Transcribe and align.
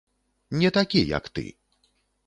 Не 0.63 0.71
такі, 0.79 1.05
як 1.17 1.31
ты. 1.37 1.47